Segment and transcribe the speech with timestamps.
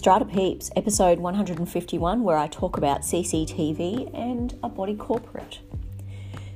[0.00, 5.58] Strata Peeps, episode 151, where I talk about CCTV and a body corporate.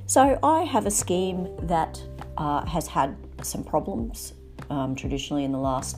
[0.07, 2.01] So, I have a scheme that
[2.37, 4.33] uh, has had some problems
[4.71, 5.97] um, traditionally in the last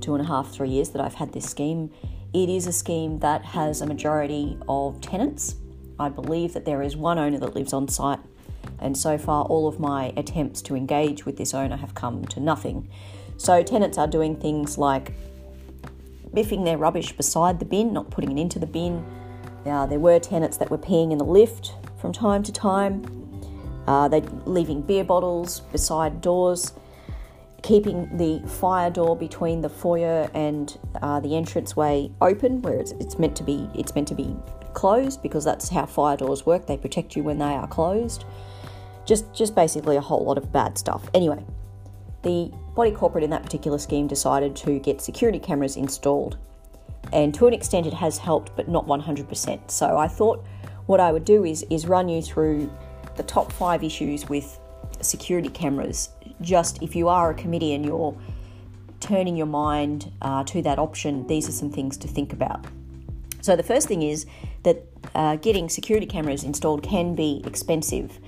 [0.00, 1.90] two and a half, three years that I've had this scheme.
[2.32, 5.56] It is a scheme that has a majority of tenants.
[5.98, 8.20] I believe that there is one owner that lives on site,
[8.78, 12.38] and so far, all of my attempts to engage with this owner have come to
[12.38, 12.88] nothing.
[13.38, 15.14] So, tenants are doing things like
[16.34, 19.04] biffing their rubbish beside the bin, not putting it into the bin.
[19.66, 23.04] Uh, there were tenants that were peeing in the lift from time to time.
[23.86, 26.72] Uh, they're leaving beer bottles beside doors,
[27.62, 33.18] keeping the fire door between the foyer and uh, the entranceway open, where it's, it's
[33.18, 33.68] meant to be.
[33.74, 34.36] It's meant to be
[34.72, 36.66] closed because that's how fire doors work.
[36.66, 38.24] They protect you when they are closed.
[39.04, 41.10] Just, just basically a whole lot of bad stuff.
[41.12, 41.44] Anyway,
[42.22, 46.38] the body corporate in that particular scheme decided to get security cameras installed.
[47.12, 49.70] And to an extent, it has helped, but not 100%.
[49.70, 50.44] So I thought
[50.86, 52.70] what I would do is, is run you through
[53.16, 54.58] the top five issues with
[55.00, 56.10] security cameras.
[56.40, 58.16] Just if you are a committee and you're
[59.00, 62.66] turning your mind uh, to that option, these are some things to think about.
[63.40, 64.26] So, the first thing is
[64.64, 64.84] that
[65.14, 68.18] uh, getting security cameras installed can be expensive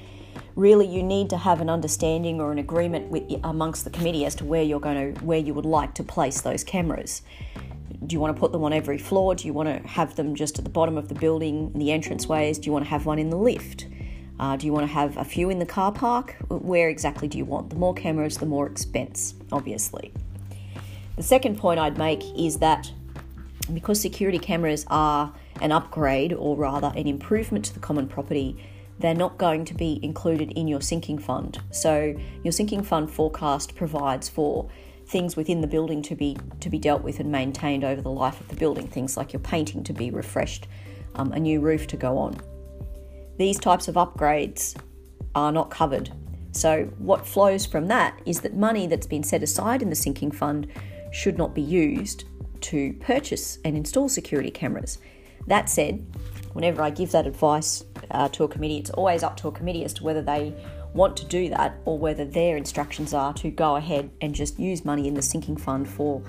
[0.55, 4.35] really you need to have an understanding or an agreement with, amongst the committee as
[4.37, 7.23] to where you're going to where you would like to place those cameras.
[8.07, 9.35] Do you want to put them on every floor?
[9.35, 11.89] Do you want to have them just at the bottom of the building in the
[11.89, 12.61] entranceways?
[12.61, 13.87] Do you want to have one in the lift?
[14.41, 16.35] Uh, do you want to have a few in the car park?
[16.49, 17.71] Where exactly do you want?
[17.71, 20.13] The more cameras the more expense obviously.
[21.17, 22.91] The second point i'd make is that
[23.73, 28.57] because security cameras are an upgrade or rather an improvement to the common property
[29.03, 31.61] they're not going to be included in your sinking fund.
[31.73, 32.15] So
[32.45, 34.71] your sinking fund forecast provides for
[35.07, 38.41] things within the building to be to be dealt with and maintained over the life
[38.41, 38.87] of the building.
[38.87, 40.69] Things like your painting to be refreshed,
[41.17, 42.41] um, a new roof to go on.
[43.39, 44.77] These types of upgrades
[45.35, 46.11] are not covered.
[46.53, 50.31] So what flows from that is that money that's been set aside in the sinking
[50.31, 50.69] fund
[51.11, 52.25] should not be used
[52.61, 54.99] to purchase and install security cameras.
[55.49, 56.07] That said,
[56.53, 59.85] whenever I give that advice uh, to a committee, it's always up to a committee
[59.85, 60.55] as to whether they
[60.95, 64.85] want to do that or whether their instructions are to go ahead and just use
[64.85, 66.23] money in the sinking fund for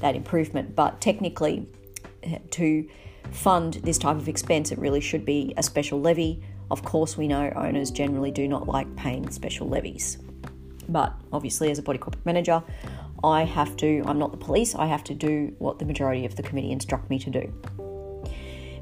[0.00, 0.76] that improvement.
[0.76, 1.66] But technically,
[2.26, 2.88] uh, to
[3.32, 6.42] fund this type of expense, it really should be a special levy.
[6.70, 10.18] Of course, we know owners generally do not like paying special levies.
[10.88, 12.62] But obviously, as a body corporate manager,
[13.22, 16.36] I have to, I'm not the police, I have to do what the majority of
[16.36, 17.52] the committee instruct me to do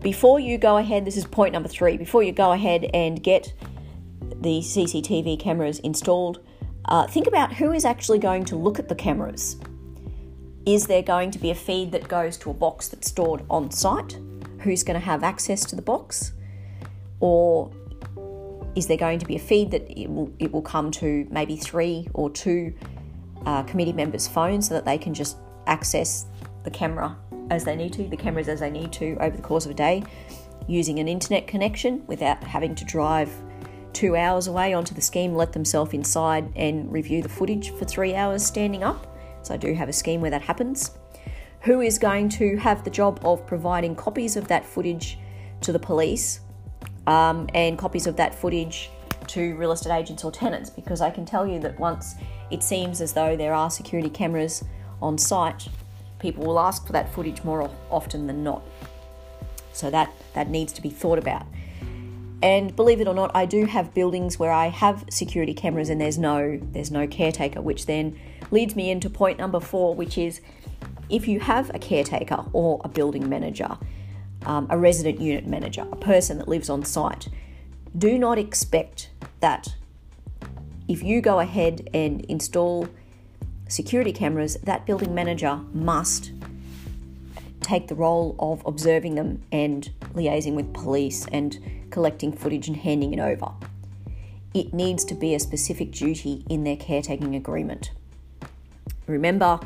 [0.00, 3.52] before you go ahead, this is point number three, before you go ahead and get
[4.40, 6.40] the CCTV cameras installed,
[6.84, 9.56] uh, think about who is actually going to look at the cameras.
[10.64, 13.70] Is there going to be a feed that goes to a box that's stored on
[13.70, 14.18] site?
[14.60, 16.32] Who's going to have access to the box?
[17.20, 17.70] Or
[18.74, 21.56] is there going to be a feed that it will, it will come to maybe
[21.56, 22.72] three or two
[23.46, 26.26] uh, committee members' phones so that they can just access
[26.64, 27.16] the camera
[27.50, 29.74] as they need to, the cameras as they need to over the course of a
[29.74, 30.02] day,
[30.66, 33.30] using an internet connection without having to drive
[33.92, 38.14] two hours away onto the scheme, let themselves inside and review the footage for three
[38.14, 39.06] hours standing up.
[39.42, 40.92] So I do have a scheme where that happens.
[41.62, 45.18] Who is going to have the job of providing copies of that footage
[45.62, 46.40] to the police
[47.06, 48.90] um, and copies of that footage
[49.28, 50.70] to real estate agents or tenants?
[50.70, 52.14] Because I can tell you that once
[52.50, 54.62] it seems as though there are security cameras
[55.02, 55.68] on site,
[56.18, 58.62] people will ask for that footage more often than not.
[59.72, 61.46] So that that needs to be thought about.
[62.40, 66.00] And believe it or not, I do have buildings where I have security cameras and
[66.00, 68.18] there's no there's no caretaker, which then
[68.50, 70.40] leads me into point number 4, which is
[71.10, 73.76] if you have a caretaker or a building manager,
[74.46, 77.28] um, a resident unit manager, a person that lives on site,
[77.96, 79.74] do not expect that
[80.86, 82.88] if you go ahead and install
[83.68, 86.32] security cameras, that building manager must
[87.60, 91.58] take the role of observing them and liaising with police and
[91.90, 93.52] collecting footage and handing it over.
[94.54, 97.90] It needs to be a specific duty in their caretaking agreement.
[99.06, 99.60] Remember,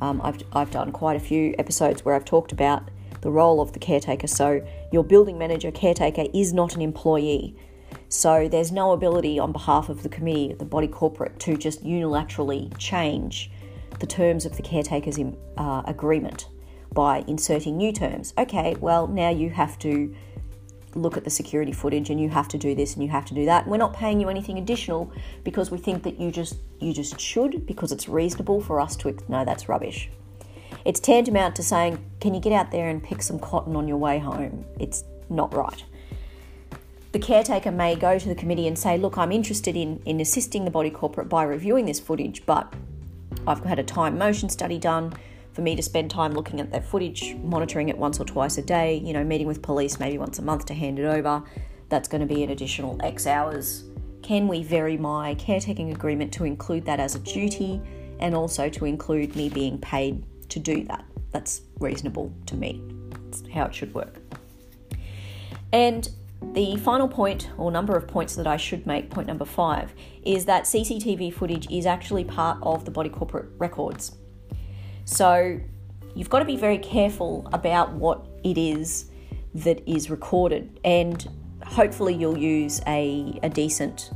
[0.00, 2.88] um, I've, I've done quite a few episodes where I've talked about
[3.20, 4.28] the role of the caretaker.
[4.28, 7.56] So, your building manager caretaker is not an employee.
[8.08, 12.76] So there's no ability on behalf of the committee, the body corporate, to just unilaterally
[12.78, 13.50] change
[14.00, 15.18] the terms of the caretaker's
[15.56, 16.48] uh, agreement
[16.92, 18.32] by inserting new terms.
[18.38, 20.14] Okay, well, now you have to
[20.94, 23.34] look at the security footage and you have to do this and you have to
[23.34, 23.66] do that.
[23.66, 25.12] We're not paying you anything additional
[25.44, 29.16] because we think that you just you just should because it's reasonable for us to
[29.28, 30.08] no that's rubbish.
[30.84, 33.98] It's tantamount to saying, Can you get out there and pick some cotton on your
[33.98, 34.64] way home?
[34.78, 35.84] It's not right.
[37.12, 40.64] The caretaker may go to the committee and say, Look, I'm interested in, in assisting
[40.64, 42.72] the body corporate by reviewing this footage, but
[43.46, 45.14] I've had a time motion study done
[45.52, 48.62] for me to spend time looking at that footage, monitoring it once or twice a
[48.62, 51.42] day, you know, meeting with police maybe once a month to hand it over.
[51.88, 53.84] That's going to be an additional X hours.
[54.22, 57.80] Can we vary my caretaking agreement to include that as a duty
[58.20, 61.04] and also to include me being paid to do that?
[61.32, 62.82] That's reasonable to me.
[63.10, 64.20] That's how it should work.
[65.72, 66.08] And
[66.40, 69.92] the final point, or number of points that I should make, point number five,
[70.22, 74.16] is that CCTV footage is actually part of the body corporate records.
[75.04, 75.60] So
[76.14, 79.10] you've got to be very careful about what it is
[79.54, 81.28] that is recorded, and
[81.64, 84.10] hopefully, you'll use a, a decent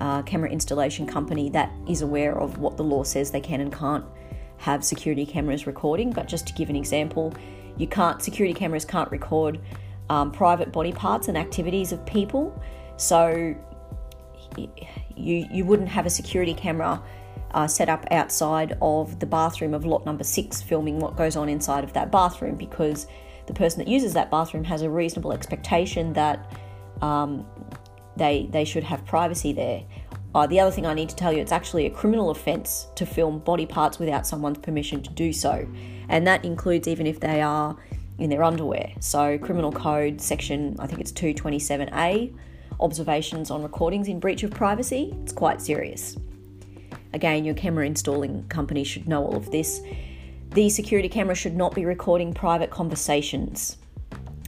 [0.00, 3.72] uh, camera installation company that is aware of what the law says they can and
[3.72, 4.04] can't
[4.58, 6.10] have security cameras recording.
[6.10, 7.32] But just to give an example,
[7.76, 9.60] you can't security cameras can't record
[10.10, 12.60] um, private body parts and activities of people.
[12.96, 13.54] So
[14.56, 17.02] you you wouldn't have a security camera
[17.52, 21.48] uh, set up outside of the bathroom of lot number six, filming what goes on
[21.48, 23.06] inside of that bathroom because
[23.46, 26.52] the person that uses that bathroom has a reasonable expectation that
[27.00, 27.46] um,
[28.16, 29.82] they they should have privacy there.
[30.34, 33.06] Uh, the other thing I need to tell you, it's actually a criminal offence to
[33.06, 35.66] film body parts without someone's permission to do so,
[36.08, 37.76] and that includes even if they are
[38.18, 38.92] in their underwear.
[39.00, 42.34] So, Criminal Code section, I think it's 227A,
[42.80, 45.14] observations on recordings in breach of privacy.
[45.22, 46.16] It's quite serious.
[47.12, 49.80] Again, your camera installing company should know all of this.
[50.50, 53.76] The security camera should not be recording private conversations.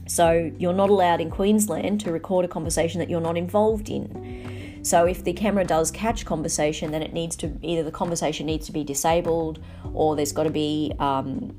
[0.07, 4.50] So, you're not allowed in Queensland to record a conversation that you're not involved in.
[4.83, 8.65] So, if the camera does catch conversation, then it needs to either the conversation needs
[8.65, 9.63] to be disabled
[9.93, 11.55] or there's got to be um,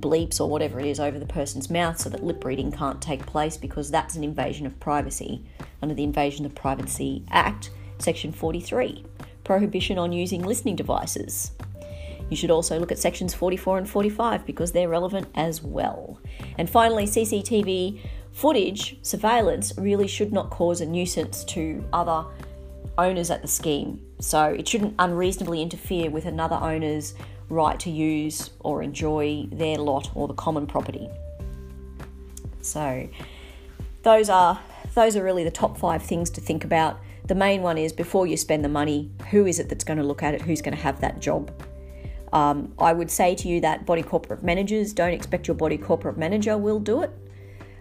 [0.00, 3.24] bleeps or whatever it is over the person's mouth so that lip reading can't take
[3.24, 5.42] place because that's an invasion of privacy
[5.80, 9.04] under the Invasion of Privacy Act, Section 43
[9.46, 11.52] prohibition on using listening devices.
[12.28, 16.18] You should also look at sections 44 and 45 because they're relevant as well.
[16.58, 18.00] And finally, CCTV
[18.32, 22.26] footage surveillance really should not cause a nuisance to other
[22.98, 24.00] owners at the scheme.
[24.20, 27.14] So it shouldn't unreasonably interfere with another owner's
[27.48, 31.08] right to use or enjoy their lot or the common property.
[32.60, 33.08] So
[34.02, 34.60] those are
[34.94, 38.26] those are really the top 5 things to think about the main one is before
[38.26, 40.42] you spend the money, who is it that's going to look at it?
[40.42, 41.50] Who's going to have that job?
[42.32, 46.16] Um, I would say to you that body corporate managers don't expect your body corporate
[46.16, 47.10] manager will do it.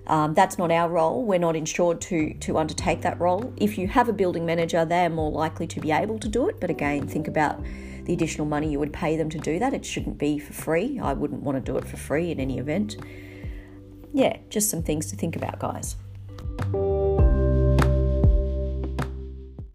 [0.07, 1.24] Um, that's not our role.
[1.24, 3.54] We're not insured to to undertake that role.
[3.57, 6.48] If you have a building manager, they are more likely to be able to do
[6.48, 6.60] it.
[6.60, 7.63] But again, think about
[8.06, 9.74] the additional money you would pay them to do that.
[9.74, 11.00] It shouldn't be for free.
[11.00, 12.98] I wouldn't want to do it for free in any event.
[14.13, 15.98] Yeah, just some things to think about, guys.